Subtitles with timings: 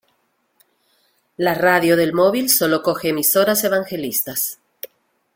[1.37, 4.57] La radio del móvil sólo coge emisoras evangelistas.